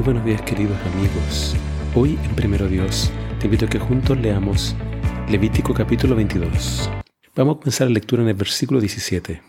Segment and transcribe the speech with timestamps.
[0.00, 1.54] buenos días queridos amigos.
[1.94, 4.74] Hoy en Primero Dios te invito a que juntos leamos
[5.28, 6.90] Levítico capítulo 22.
[7.36, 9.40] Vamos a comenzar la lectura en el versículo 17.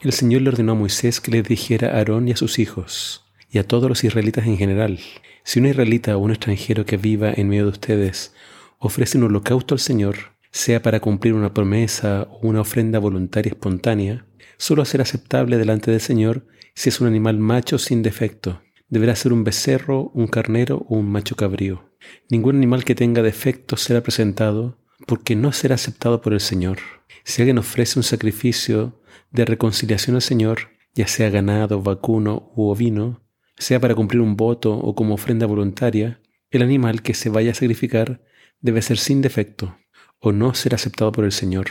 [0.00, 3.26] El Señor le ordenó a Moisés que le dijera a Aarón y a sus hijos,
[3.50, 4.98] y a todos los israelitas en general,
[5.44, 8.34] si un israelita o un extranjero que viva en medio de ustedes
[8.78, 10.16] ofrece un holocausto al Señor,
[10.50, 14.24] sea para cumplir una promesa o una ofrenda voluntaria espontánea,
[14.56, 19.32] solo será aceptable delante del Señor si es un animal macho sin defecto deberá ser
[19.32, 21.82] un becerro, un carnero o un macho cabrío.
[22.28, 26.76] Ningún animal que tenga defectos será presentado porque no será aceptado por el Señor.
[27.24, 29.00] Si alguien ofrece un sacrificio
[29.30, 33.22] de reconciliación al Señor, ya sea ganado, vacuno u ovino,
[33.56, 37.54] sea para cumplir un voto o como ofrenda voluntaria, el animal que se vaya a
[37.54, 38.20] sacrificar
[38.60, 39.78] debe ser sin defecto
[40.18, 41.68] o no será aceptado por el Señor.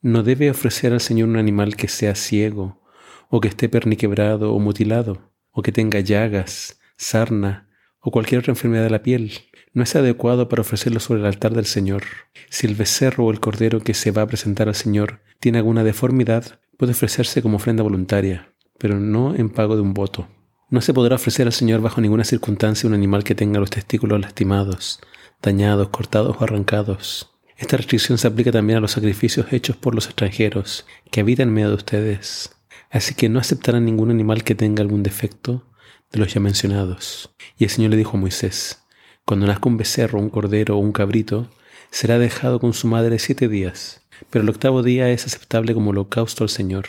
[0.00, 2.80] No debe ofrecer al Señor un animal que sea ciego
[3.28, 7.68] o que esté perniquebrado o mutilado o que tenga llagas, sarna
[8.00, 9.32] o cualquier otra enfermedad de la piel.
[9.72, 12.02] No es adecuado para ofrecerlo sobre el altar del Señor.
[12.50, 15.84] Si el becerro o el cordero que se va a presentar al Señor tiene alguna
[15.84, 20.28] deformidad, puede ofrecerse como ofrenda voluntaria, pero no en pago de un voto.
[20.68, 24.20] No se podrá ofrecer al Señor bajo ninguna circunstancia un animal que tenga los testículos
[24.20, 25.00] lastimados,
[25.42, 27.30] dañados, cortados o arrancados.
[27.56, 31.54] Esta restricción se aplica también a los sacrificios hechos por los extranjeros que habitan en
[31.54, 32.56] medio de ustedes.
[32.92, 35.66] Así que no aceptarán ningún animal que tenga algún defecto
[36.12, 37.34] de los ya mencionados.
[37.56, 38.84] Y el Señor le dijo a Moisés,
[39.24, 41.48] cuando nazca un becerro, un cordero o un cabrito,
[41.90, 46.44] será dejado con su madre siete días, pero el octavo día es aceptable como holocausto
[46.44, 46.86] al Señor.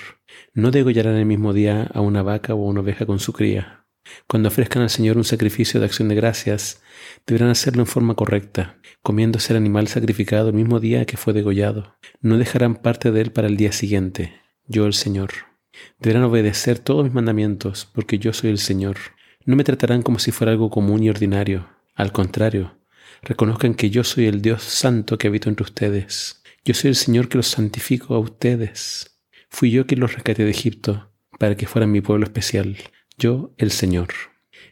[0.53, 3.85] No degollarán el mismo día a una vaca o a una oveja con su cría.
[4.27, 6.81] Cuando ofrezcan al Señor un sacrificio de acción de gracias,
[7.25, 11.95] deberán hacerlo en forma correcta, comiéndose el animal sacrificado el mismo día que fue degollado.
[12.19, 14.33] No dejarán parte de él para el día siguiente.
[14.67, 15.52] Yo el Señor.
[15.99, 18.97] Deberán obedecer todos mis mandamientos, porque yo soy el Señor.
[19.45, 21.69] No me tratarán como si fuera algo común y ordinario.
[21.95, 22.77] Al contrario,
[23.21, 26.41] reconozcan que yo soy el Dios santo que habito entre ustedes.
[26.65, 29.19] Yo soy el Señor que los santifico a ustedes.
[29.49, 32.77] Fui yo quien los rescaté de Egipto, para que fueran mi pueblo especial.
[33.17, 34.09] Yo, el Señor.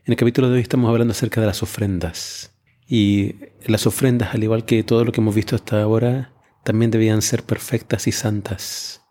[0.05, 2.55] En el capítulo de hoy estamos hablando acerca de las ofrendas.
[2.87, 6.33] Y las ofrendas, al igual que todo lo que hemos visto hasta ahora,
[6.63, 9.01] también debían ser perfectas y santas.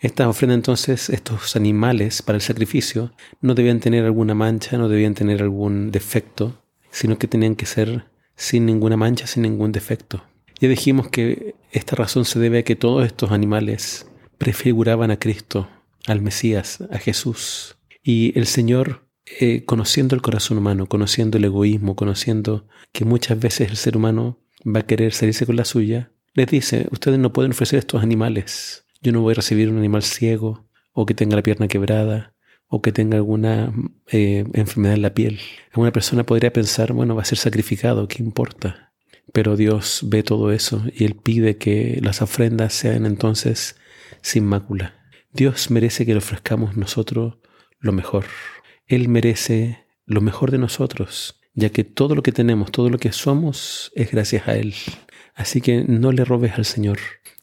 [0.00, 5.14] Estas ofrendas entonces, estos animales para el sacrificio, no debían tener alguna mancha, no debían
[5.14, 8.04] tener algún defecto, sino que tenían que ser
[8.36, 10.22] sin ninguna mancha, sin ningún defecto.
[10.60, 14.06] Ya dijimos que esta razón se debe a que todos estos animales
[14.38, 15.68] prefiguraban a Cristo,
[16.06, 17.76] al Mesías, a Jesús.
[18.02, 19.04] Y el Señor,
[19.40, 24.38] eh, conociendo el corazón humano, conociendo el egoísmo, conociendo que muchas veces el ser humano
[24.64, 28.84] va a querer salirse con la suya, les dice, ustedes no pueden ofrecer estos animales
[29.00, 32.34] yo no voy a recibir un animal ciego o que tenga la pierna quebrada
[32.66, 33.72] o que tenga alguna
[34.08, 35.40] eh, enfermedad en la piel.
[35.72, 38.92] Alguna persona podría pensar, bueno, va a ser sacrificado, ¿qué importa?
[39.32, 43.76] Pero Dios ve todo eso y Él pide que las ofrendas sean entonces
[44.22, 44.94] sin mácula.
[45.32, 47.38] Dios merece que le ofrezcamos nosotros
[47.78, 48.24] lo mejor.
[48.86, 53.12] Él merece lo mejor de nosotros, ya que todo lo que tenemos, todo lo que
[53.12, 54.74] somos es gracias a Él.
[55.34, 56.98] Así que no le robes al Señor.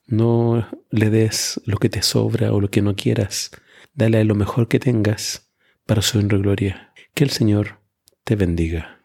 [0.08, 3.52] No le des lo que te sobra o lo que no quieras.
[3.94, 5.52] Dale lo mejor que tengas
[5.86, 6.94] para su gloria.
[7.14, 7.80] Que el Señor
[8.24, 9.05] te bendiga.